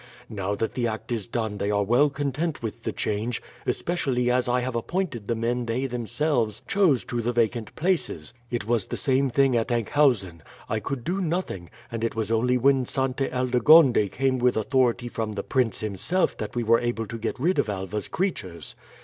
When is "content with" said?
2.09-2.81